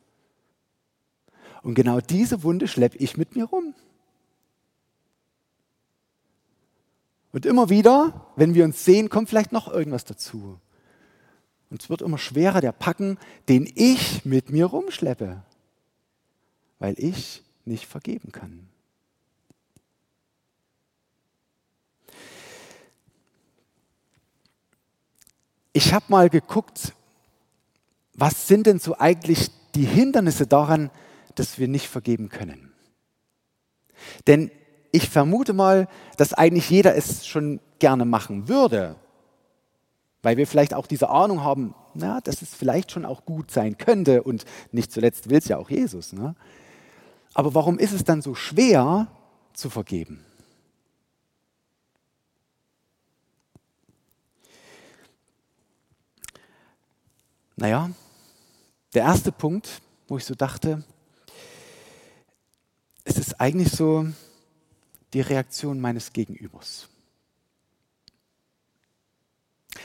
Und 1.63 1.77
genau 1.77 2.03
diese 2.03 2.43
Wunde 2.43 2.69
schleppe 2.69 2.99
ich 2.99 3.17
mit 3.17 3.35
mir 3.35 3.47
rum. 3.47 3.75
Und 7.33 7.47
immer 7.47 7.69
wieder, 7.71 8.27
wenn 8.37 8.55
wir 8.55 8.65
uns 8.65 8.85
sehen, 8.85 9.11
kommt 9.11 9.29
vielleicht 9.29 9.53
noch 9.53 9.69
irgendwas 9.69 10.05
dazu. 10.05 10.59
Und 11.71 11.83
es 11.83 11.91
wird 11.91 12.03
immer 12.03 12.19
schwerer, 12.19 12.61
der 12.61 12.73
Packen, 12.73 13.19
den 13.49 13.71
ich 13.75 14.25
mit 14.25 14.51
mir 14.51 14.67
rumschleppe, 14.67 15.43
weil 16.79 16.95
ich 16.99 17.43
nicht 17.65 17.87
vergeben 17.87 18.33
kann. 18.33 18.69
Ich 25.75 25.93
habe 25.93 26.07
mal 26.09 26.31
geguckt, 26.31 26.95
was 28.15 28.49
sind 28.49 28.67
denn 28.67 28.81
so 28.81 28.99
eigentlich 28.99 29.51
die 29.75 29.85
Hindernisse 29.85 30.47
daran, 30.47 30.91
dass 31.35 31.59
wir 31.59 31.69
nicht 31.69 31.87
vergeben 31.87 32.31
können. 32.31 32.73
Denn 34.27 34.51
ich 34.91 35.09
vermute 35.09 35.53
mal, 35.53 35.89
dass 36.17 36.33
eigentlich 36.33 36.71
jeder 36.71 36.97
es 36.97 37.27
schon 37.27 37.61
gerne 37.79 38.05
machen 38.05 38.49
würde, 38.49 38.97
weil 40.23 40.37
wir 40.37 40.47
vielleicht 40.47 40.75
auch 40.75 40.87
diese 40.87 41.11
Ahnung 41.11 41.43
haben, 41.43 41.75
na, 41.95 42.21
dass 42.21 42.43
es 42.43 42.55
vielleicht 42.55 42.93
schon 42.93 43.05
auch 43.05 43.25
gut 43.25 43.51
sein 43.51 43.79
könnte 43.79 44.23
und 44.23 44.45
nicht 44.73 44.93
zuletzt 44.93 45.31
will 45.31 45.39
es 45.39 45.49
ja 45.49 45.59
auch 45.59 45.71
Jesus. 45.71 46.13
Ne? 46.13 46.35
Aber 47.35 47.55
warum 47.55 47.79
ist 47.79 47.93
es 47.93 48.05
dann 48.05 48.23
so 48.23 48.35
schwer 48.35 49.09
zu 49.53 49.71
vergeben? 49.71 50.25
Naja, 57.57 57.91
der 58.95 59.03
erste 59.03 59.33
Punkt, 59.33 59.83
wo 60.07 60.17
ich 60.17 60.25
so 60.25 60.35
dachte, 60.35 60.85
es 63.03 63.19
ist 63.19 63.41
eigentlich 63.41 63.73
so 63.73 64.07
die 65.13 65.21
Reaktion 65.21 65.81
meines 65.81 66.13
Gegenübers. 66.13 66.89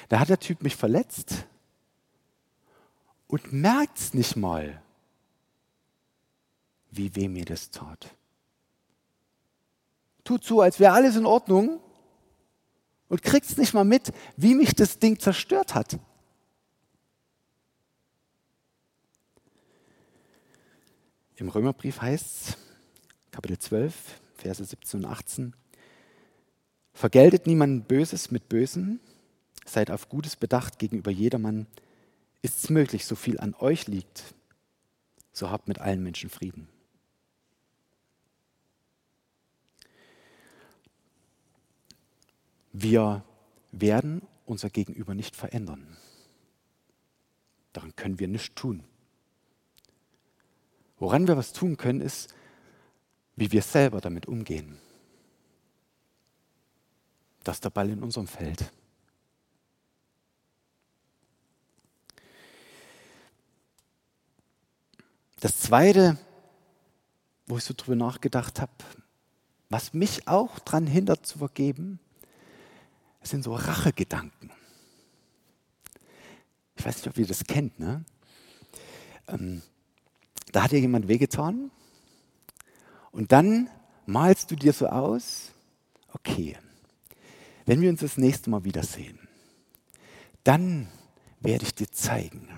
Da 0.10 0.20
hat 0.20 0.30
der 0.30 0.40
Typ 0.40 0.62
mich 0.64 0.76
verletzt 0.76 1.46
und 3.28 3.54
merkt 3.54 3.98
es 3.98 4.14
nicht 4.14 4.36
mal 4.36 4.84
wie 6.98 7.16
weh 7.16 7.28
mir 7.28 7.46
das 7.46 7.72
tat. 7.72 8.16
Tut 10.24 10.44
so, 10.44 10.62
als 10.62 10.80
wäre 10.80 10.94
alles 10.94 11.16
in 11.16 11.26
Ordnung 11.26 11.80
und 13.10 13.24
kriegt 13.24 13.58
nicht 13.58 13.74
mal 13.74 13.84
mit, 13.84 14.14
wie 14.38 14.56
mich 14.56 14.74
das 14.74 15.00
Ding 15.00 15.20
zerstört 15.20 15.76
hat. 15.76 16.00
Im 21.36 21.50
Römerbrief 21.50 22.00
heißt 22.00 22.26
es, 22.26 22.58
Kapitel 23.32 23.58
12, 23.58 24.22
Verse 24.44 24.64
17 24.64 25.00
und 25.00 25.06
18, 25.06 25.56
vergeltet 26.94 27.48
niemand 27.48 27.88
Böses 27.88 28.30
mit 28.30 28.50
Bösem, 28.50 29.00
seid 29.66 29.90
auf 29.90 30.10
Gutes 30.10 30.36
bedacht 30.36 30.80
gegenüber 30.80 31.12
jedermann. 31.12 31.66
Ist 32.42 32.66
es 32.66 32.70
möglich, 32.70 33.06
so 33.06 33.16
viel 33.16 33.40
an 33.40 33.56
euch 33.58 33.88
liegt, 33.88 34.36
so 35.32 35.50
habt 35.50 35.70
mit 35.70 35.80
allen 35.80 36.04
Menschen 36.04 36.30
Frieden. 36.30 36.68
Wir 42.74 43.24
werden 43.72 44.24
unser 44.46 44.70
Gegenüber 44.70 45.16
nicht 45.16 45.38
verändern. 45.38 45.96
Daran 47.72 47.96
können 47.96 48.20
wir 48.20 48.28
nichts 48.28 48.56
tun. 48.56 48.84
Woran 51.00 51.28
wir 51.30 51.38
was 51.38 51.54
tun 51.54 51.78
können, 51.78 52.02
ist, 52.02 52.36
wie 53.36 53.52
wir 53.52 53.62
selber 53.62 54.02
damit 54.02 54.28
umgehen. 54.28 54.78
Das 57.44 57.58
ist 57.58 57.64
der 57.64 57.72
Ball 57.72 57.90
in 57.90 58.02
unserem 58.02 58.28
Feld. 58.28 58.72
Das 65.40 65.60
Zweite, 65.60 66.18
wo 67.48 67.58
ich 67.58 67.66
so 67.66 67.74
drüber 67.76 67.98
nachgedacht 67.98 68.62
habe, 68.62 68.72
was 69.70 69.94
mich 69.94 70.28
auch 70.28 70.60
daran 70.60 70.88
hindert 70.88 71.26
zu 71.26 71.40
vergeben, 71.40 72.00
sind 73.24 73.44
so 73.44 73.54
Rachegedanken. 73.54 74.52
Ich 76.76 76.86
weiß 76.86 76.98
nicht, 76.98 77.08
ob 77.08 77.18
ihr 77.18 77.28
das 77.28 77.44
kennt. 77.44 77.80
Ne? 77.80 78.06
Ähm, 79.28 79.62
da 80.52 80.64
hat 80.64 80.72
dir 80.72 80.80
jemand 80.80 81.08
wehgetan 81.08 81.72
und 83.14 83.32
dann 83.32 83.70
malst 84.06 84.52
du 84.52 84.56
dir 84.56 84.74
so 84.74 84.88
aus, 84.88 85.52
okay, 86.12 86.58
wenn 87.66 87.80
wir 87.80 87.90
uns 87.90 88.02
das 88.02 88.18
nächste 88.18 88.50
Mal 88.50 88.66
wiedersehen, 88.66 89.20
dann 90.44 90.90
werde 91.40 91.64
ich 91.64 91.74
dir 91.74 91.90
zeigen, 91.90 92.50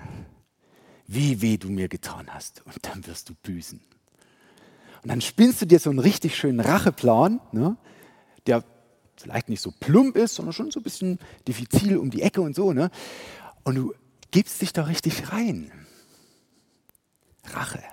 wie 1.08 1.42
weh 1.42 1.58
du 1.58 1.70
mir 1.70 1.88
getan 1.88 2.34
hast 2.34 2.66
und 2.66 2.78
dann 2.82 3.06
wirst 3.06 3.30
du 3.30 3.36
büßen. 3.36 3.80
Und 5.04 5.10
dann 5.10 5.22
spinnst 5.22 5.62
du 5.62 5.68
dir 5.68 5.80
so 5.80 5.92
einen 5.92 6.00
richtig 6.00 6.36
schönen 6.36 6.62
Racheplan, 6.62 7.40
ne, 7.52 7.78
der 8.48 8.64
vielleicht 9.18 9.50
nicht 9.50 9.62
so 9.62 9.72
plump 9.72 10.16
ist, 10.16 10.36
sondern 10.36 10.54
schon 10.54 10.72
so 10.72 10.80
ein 10.80 10.84
bisschen 10.84 11.20
diffizil 11.48 11.98
um 11.98 12.10
die 12.10 12.22
Ecke 12.22 12.42
und 12.42 12.56
so. 12.56 12.74
Ne? 12.74 12.90
Und 13.64 13.76
du 13.76 13.94
gibst 14.32 14.62
dich 14.62 14.74
da 14.74 14.84
richtig 14.84 15.32
rein. 15.32 15.72
Rache. 17.46 17.84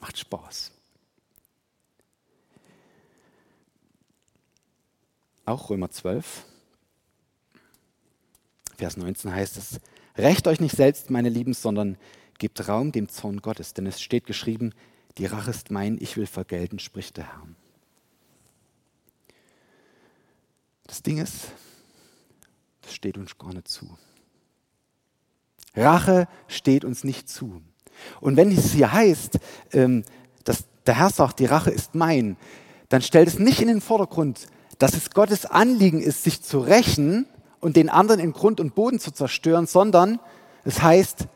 Macht 0.00 0.18
Spaß. 0.18 0.75
Auch 5.46 5.70
Römer 5.70 5.90
12, 5.90 6.44
Vers 8.76 8.96
19 8.96 9.32
heißt 9.32 9.56
es, 9.56 9.80
Recht 10.18 10.48
euch 10.48 10.60
nicht 10.60 10.76
selbst, 10.76 11.10
meine 11.10 11.28
Lieben, 11.28 11.54
sondern 11.54 11.96
gebt 12.38 12.68
Raum 12.68 12.90
dem 12.90 13.08
Zorn 13.08 13.40
Gottes, 13.40 13.74
denn 13.74 13.86
es 13.86 14.00
steht 14.00 14.26
geschrieben, 14.26 14.72
die 15.18 15.26
Rache 15.26 15.50
ist 15.50 15.70
mein, 15.70 15.98
ich 16.00 16.16
will 16.16 16.26
vergelten, 16.26 16.78
spricht 16.78 17.16
der 17.16 17.24
Herr. 17.24 17.46
Das 20.86 21.02
Ding 21.02 21.18
ist, 21.18 21.52
das 22.82 22.94
steht 22.94 23.16
uns 23.16 23.38
gar 23.38 23.52
nicht 23.52 23.68
zu. 23.68 23.96
Rache 25.74 26.28
steht 26.48 26.84
uns 26.84 27.04
nicht 27.04 27.28
zu. 27.28 27.62
Und 28.20 28.36
wenn 28.36 28.50
es 28.50 28.72
hier 28.72 28.92
heißt, 28.92 29.38
ähm, 29.72 30.04
dass 30.44 30.64
der 30.86 30.98
Herr 30.98 31.10
sagt, 31.10 31.38
die 31.38 31.46
Rache 31.46 31.70
ist 31.70 31.94
mein, 31.94 32.36
dann 32.88 33.02
stellt 33.02 33.28
es 33.28 33.38
nicht 33.38 33.60
in 33.60 33.68
den 33.68 33.80
Vordergrund, 33.80 34.48
dass 34.78 34.94
es 34.94 35.10
Gottes 35.10 35.46
Anliegen 35.46 36.00
ist, 36.00 36.22
sich 36.22 36.42
zu 36.42 36.60
rächen 36.60 37.26
und 37.60 37.76
den 37.76 37.88
anderen 37.88 38.20
in 38.20 38.32
Grund 38.32 38.60
und 38.60 38.74
Boden 38.74 39.00
zu 39.00 39.10
zerstören, 39.10 39.66
sondern 39.66 40.20
es 40.64 40.82
heißt, 40.82 41.28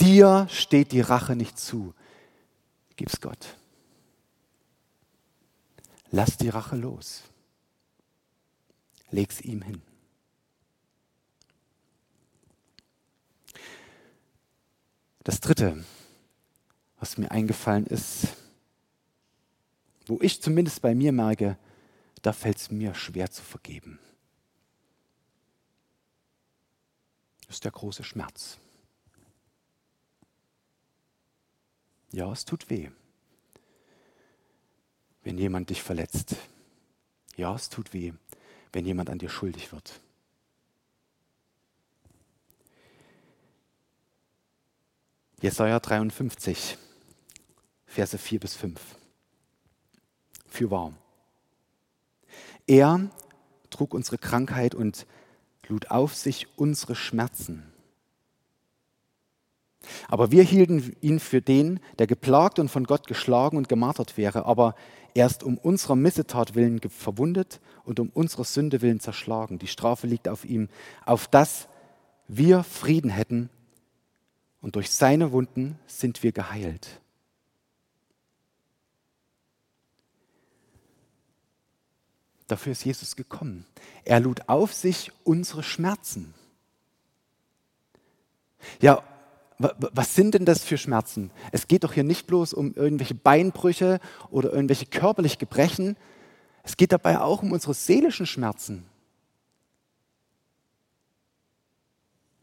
dir 0.00 0.46
steht 0.50 0.92
die 0.92 1.00
Rache 1.00 1.34
nicht 1.34 1.58
zu. 1.58 1.94
Gib's 2.96 3.20
Gott. 3.20 3.56
Lass 6.10 6.36
die 6.36 6.48
Rache 6.48 6.76
los. 6.76 7.22
Leg's 9.10 9.40
ihm 9.40 9.62
hin. 9.62 9.82
Das 15.24 15.40
Dritte, 15.40 15.84
was 16.98 17.18
mir 17.18 17.30
eingefallen 17.30 17.86
ist, 17.86 18.28
wo 20.06 20.18
ich 20.22 20.40
zumindest 20.40 20.80
bei 20.80 20.94
mir 20.94 21.12
merke, 21.12 21.58
da 22.22 22.32
fällt 22.32 22.58
es 22.58 22.70
mir 22.70 22.94
schwer 22.94 23.30
zu 23.30 23.42
vergeben. 23.42 23.98
Das 27.46 27.56
ist 27.56 27.64
der 27.64 27.72
große 27.72 28.04
Schmerz. 28.04 28.58
Ja, 32.10 32.30
es 32.32 32.44
tut 32.44 32.70
weh, 32.70 32.90
wenn 35.22 35.38
jemand 35.38 35.70
dich 35.70 35.82
verletzt. 35.82 36.36
Ja, 37.36 37.54
es 37.54 37.68
tut 37.68 37.92
weh, 37.92 38.12
wenn 38.72 38.86
jemand 38.86 39.10
an 39.10 39.18
dir 39.18 39.28
schuldig 39.28 39.72
wird. 39.72 40.00
Jesaja 45.40 45.78
53, 45.78 46.76
Verse 47.86 48.18
4 48.18 48.40
bis 48.40 48.56
5. 48.56 48.80
Für 50.48 50.70
wahr. 50.70 50.92
Er 52.68 53.08
trug 53.70 53.94
unsere 53.94 54.18
Krankheit 54.18 54.74
und 54.74 55.06
lud 55.66 55.90
auf 55.90 56.14
sich 56.14 56.46
unsere 56.56 56.94
Schmerzen. 56.94 57.64
Aber 60.06 60.30
wir 60.30 60.42
hielten 60.42 60.94
ihn 61.00 61.18
für 61.18 61.40
den, 61.40 61.80
der 61.98 62.06
geplagt 62.06 62.58
und 62.58 62.68
von 62.68 62.84
Gott 62.84 63.06
geschlagen 63.06 63.56
und 63.56 63.68
gemartert 63.68 64.16
wäre, 64.18 64.44
aber 64.44 64.74
erst 65.14 65.42
um 65.42 65.56
unserer 65.56 65.96
Missetat 65.96 66.54
willen 66.54 66.80
verwundet 66.90 67.60
und 67.84 68.00
um 68.00 68.10
unserer 68.10 68.44
Sünde 68.44 68.82
willen 68.82 69.00
zerschlagen. 69.00 69.58
Die 69.58 69.66
Strafe 69.66 70.06
liegt 70.06 70.28
auf 70.28 70.44
ihm, 70.44 70.68
auf 71.06 71.26
dass 71.26 71.68
wir 72.26 72.64
Frieden 72.64 73.10
hätten 73.10 73.48
und 74.60 74.76
durch 74.76 74.90
seine 74.90 75.32
Wunden 75.32 75.78
sind 75.86 76.22
wir 76.22 76.32
geheilt. 76.32 77.00
Dafür 82.48 82.72
ist 82.72 82.84
Jesus 82.84 83.14
gekommen. 83.14 83.66
Er 84.04 84.20
lud 84.20 84.48
auf 84.48 84.72
sich 84.72 85.12
unsere 85.22 85.62
Schmerzen. 85.62 86.34
Ja, 88.80 89.02
was 89.58 90.14
sind 90.14 90.34
denn 90.34 90.44
das 90.44 90.64
für 90.64 90.78
Schmerzen? 90.78 91.30
Es 91.52 91.68
geht 91.68 91.84
doch 91.84 91.92
hier 91.92 92.04
nicht 92.04 92.26
bloß 92.26 92.54
um 92.54 92.74
irgendwelche 92.74 93.14
Beinbrüche 93.14 94.00
oder 94.30 94.52
irgendwelche 94.52 94.86
körperliche 94.86 95.36
Gebrechen. 95.36 95.96
Es 96.62 96.76
geht 96.76 96.92
dabei 96.92 97.20
auch 97.20 97.42
um 97.42 97.52
unsere 97.52 97.74
seelischen 97.74 98.26
Schmerzen. 98.26 98.86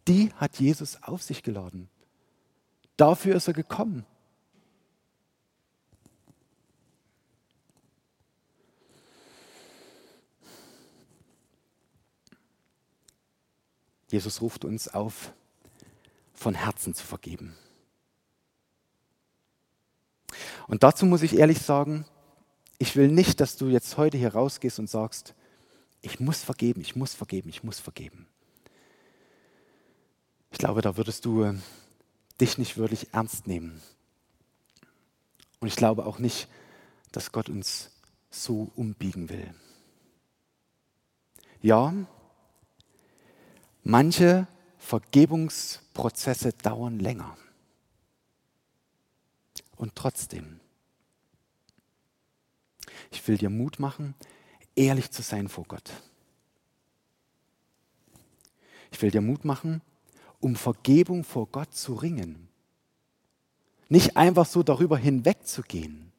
Die 0.08 0.32
hat 0.36 0.60
Jesus 0.60 1.02
auf 1.02 1.24
sich 1.24 1.42
geladen. 1.42 1.90
Dafür 2.96 3.36
ist 3.36 3.48
er 3.48 3.54
gekommen. 3.54 4.06
Jesus 14.16 14.40
ruft 14.40 14.64
uns 14.64 14.88
auf, 14.88 15.34
von 16.34 16.56
Herzen 16.56 16.96
zu 16.96 17.06
vergeben. 17.06 17.54
Und 20.68 20.84
dazu 20.84 21.06
muss 21.06 21.22
ich 21.22 21.36
ehrlich 21.36 21.60
sagen, 21.60 22.06
ich 22.78 22.96
will 22.96 23.10
nicht, 23.10 23.42
dass 23.42 23.58
du 23.58 23.68
jetzt 23.68 23.98
heute 23.98 24.18
hier 24.18 24.34
rausgehst 24.34 24.80
und 24.80 24.90
sagst, 24.90 25.36
ich 26.02 26.22
muss 26.22 26.44
vergeben, 26.44 26.80
ich 26.80 26.96
muss 26.96 27.14
vergeben, 27.14 27.50
ich 27.50 27.66
muss 27.66 27.82
vergeben. 27.82 28.26
Ich 30.50 30.60
glaube, 30.60 30.82
da 30.82 30.96
würdest 30.96 31.26
du 31.26 31.54
dich 32.40 32.58
nicht 32.58 32.78
wirklich 32.78 33.14
ernst 33.14 33.48
nehmen. 33.48 33.82
Und 35.60 35.68
ich 35.68 35.76
glaube 35.76 36.06
auch 36.06 36.20
nicht, 36.20 36.48
dass 37.12 37.34
Gott 37.34 37.50
uns 37.50 37.92
so 38.30 38.72
umbiegen 38.76 39.28
will. 39.28 39.54
Ja, 41.62 41.94
manche 43.86 44.48
Vergebungsprozesse 44.80 46.52
dauern 46.54 47.00
länger. 47.00 47.38
Und 49.78 49.96
trotzdem, 49.96 50.60
ich 53.12 53.26
will 53.28 53.38
dir 53.38 53.50
Mut 53.50 53.80
machen, 53.80 54.16
ehrlich 54.76 55.12
zu 55.12 55.22
sein 55.22 55.48
vor 55.48 55.66
Gott. 55.66 55.92
Ich 58.92 59.02
will 59.02 59.12
dir 59.12 59.22
Mut 59.22 59.46
machen, 59.46 59.82
um 60.40 60.56
Vergebung 60.56 61.24
vor 61.24 61.48
Gott 61.48 61.74
zu 61.74 61.94
ringen. 61.94 62.48
Nicht 63.88 64.18
einfach 64.18 64.46
so 64.46 64.64
darüber 64.64 64.98
hinwegzugehen. 64.98 66.12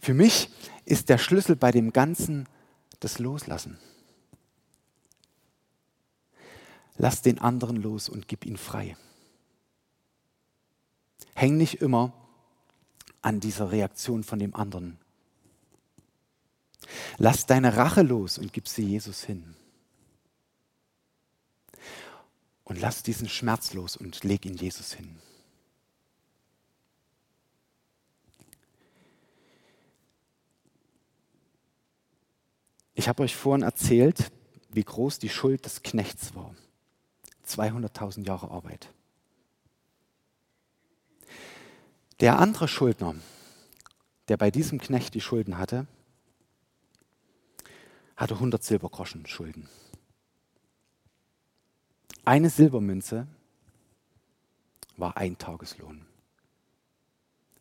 Für 0.00 0.14
mich 0.14 0.48
ist 0.84 1.10
der 1.10 1.18
Schlüssel 1.18 1.54
bei 1.54 1.70
dem 1.70 1.92
Ganzen 1.92 2.48
das 3.00 3.18
Loslassen. 3.18 3.78
Lass 6.98 7.22
den 7.22 7.38
anderen 7.38 7.76
los 7.76 8.08
und 8.08 8.28
gib 8.28 8.46
ihn 8.46 8.56
frei. 8.56 8.96
Häng 11.34 11.56
nicht 11.56 11.82
immer 11.82 12.12
an 13.20 13.40
dieser 13.40 13.70
Reaktion 13.70 14.24
von 14.24 14.38
dem 14.38 14.54
anderen. 14.54 14.98
Lass 17.18 17.46
deine 17.46 17.76
Rache 17.76 18.02
los 18.02 18.38
und 18.38 18.52
gib 18.52 18.68
sie 18.68 18.84
Jesus 18.84 19.24
hin. 19.24 19.54
Und 22.64 22.80
lass 22.80 23.02
diesen 23.02 23.28
Schmerz 23.28 23.74
los 23.74 23.96
und 23.96 24.24
leg 24.24 24.44
ihn 24.44 24.56
Jesus 24.56 24.92
hin. 24.92 25.18
Ich 32.94 33.08
habe 33.08 33.22
euch 33.22 33.36
vorhin 33.36 33.62
erzählt, 33.62 34.32
wie 34.70 34.82
groß 34.82 35.18
die 35.18 35.28
Schuld 35.28 35.64
des 35.64 35.82
Knechts 35.82 36.34
war. 36.34 36.54
200.000 37.46 38.26
Jahre 38.26 38.50
Arbeit. 38.50 38.88
Der 42.20 42.38
andere 42.38 42.66
Schuldner, 42.66 43.14
der 44.28 44.36
bei 44.36 44.50
diesem 44.50 44.80
Knecht 44.80 45.14
die 45.14 45.20
Schulden 45.20 45.58
hatte, 45.58 45.86
hatte 48.16 48.34
100 48.34 48.62
Silbergroschen 48.62 49.26
Schulden. 49.26 49.68
Eine 52.24 52.50
Silbermünze 52.50 53.26
war 54.96 55.16
ein 55.16 55.36
Tageslohn. 55.38 56.06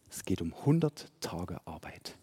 Es 0.10 0.24
geht 0.24 0.41
um 0.41 0.54
100 0.54 1.12
Tage 1.19 1.60
Arbeit. 1.67 2.17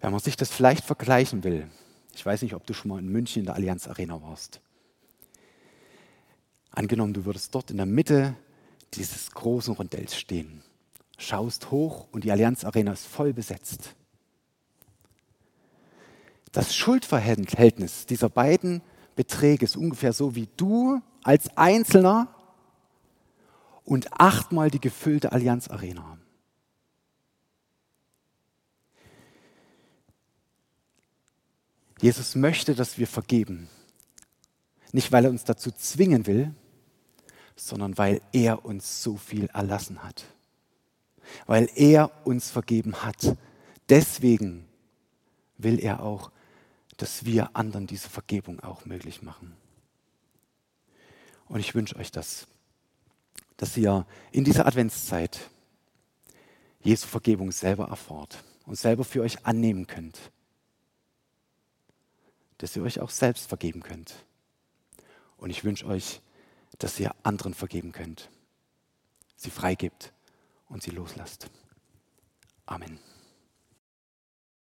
Wenn 0.00 0.12
man 0.12 0.20
sich 0.20 0.36
das 0.36 0.50
vielleicht 0.50 0.84
vergleichen 0.84 1.42
will, 1.42 1.68
ich 2.14 2.24
weiß 2.24 2.42
nicht, 2.42 2.54
ob 2.54 2.64
du 2.66 2.72
schon 2.72 2.90
mal 2.90 3.00
in 3.00 3.08
München 3.08 3.40
in 3.40 3.46
der 3.46 3.56
Allianz 3.56 3.88
Arena 3.88 4.22
warst. 4.22 4.60
Angenommen, 6.78 7.12
du 7.12 7.24
würdest 7.24 7.52
dort 7.56 7.72
in 7.72 7.76
der 7.76 7.86
Mitte 7.86 8.36
dieses 8.94 9.32
großen 9.32 9.74
Rondells 9.74 10.16
stehen, 10.16 10.62
schaust 11.18 11.72
hoch 11.72 12.06
und 12.12 12.22
die 12.22 12.30
Allianz 12.30 12.62
Arena 12.62 12.92
ist 12.92 13.04
voll 13.04 13.32
besetzt. 13.32 13.96
Das 16.52 16.76
Schuldverhältnis 16.76 18.06
dieser 18.06 18.28
beiden 18.28 18.80
Beträge 19.16 19.64
ist 19.64 19.76
ungefähr 19.76 20.12
so 20.12 20.36
wie 20.36 20.48
du 20.56 21.02
als 21.24 21.56
Einzelner 21.56 22.32
und 23.82 24.12
achtmal 24.12 24.70
die 24.70 24.80
gefüllte 24.80 25.32
Allianz 25.32 25.66
Arena. 25.66 26.16
Jesus 32.00 32.36
möchte, 32.36 32.76
dass 32.76 32.98
wir 32.98 33.08
vergeben. 33.08 33.68
Nicht, 34.92 35.10
weil 35.10 35.24
er 35.24 35.32
uns 35.32 35.42
dazu 35.42 35.72
zwingen 35.72 36.28
will, 36.28 36.54
sondern 37.58 37.98
weil 37.98 38.20
er 38.32 38.64
uns 38.64 39.02
so 39.02 39.16
viel 39.16 39.46
erlassen 39.46 40.02
hat. 40.02 40.24
Weil 41.46 41.68
er 41.74 42.10
uns 42.24 42.50
vergeben 42.50 43.02
hat. 43.02 43.36
Deswegen 43.88 44.66
will 45.58 45.78
er 45.78 46.02
auch, 46.02 46.30
dass 46.96 47.24
wir 47.24 47.54
anderen 47.56 47.86
diese 47.86 48.08
Vergebung 48.08 48.60
auch 48.60 48.84
möglich 48.84 49.22
machen. 49.22 49.54
Und 51.48 51.60
ich 51.60 51.74
wünsche 51.74 51.96
euch 51.96 52.10
das, 52.10 52.46
dass 53.56 53.76
ihr 53.76 54.06
in 54.32 54.44
dieser 54.44 54.66
Adventszeit 54.66 55.38
Jesu 56.80 57.06
Vergebung 57.06 57.52
selber 57.52 57.88
erfahrt 57.88 58.42
und 58.66 58.76
selber 58.76 59.04
für 59.04 59.22
euch 59.22 59.44
annehmen 59.46 59.86
könnt 59.86 60.18
dass 62.58 62.74
ihr 62.74 62.82
euch 62.82 63.00
auch 63.00 63.10
selbst 63.10 63.48
vergeben 63.48 63.82
könnt. 63.82 64.14
Und 65.36 65.50
ich 65.50 65.64
wünsche 65.64 65.86
euch, 65.86 66.20
dass 66.78 66.98
ihr 67.00 67.14
anderen 67.22 67.54
vergeben 67.54 67.92
könnt, 67.92 68.30
sie 69.36 69.50
freigibt 69.50 70.12
und 70.68 70.82
sie 70.82 70.90
loslasst. 70.90 71.50
Amen. 72.66 72.98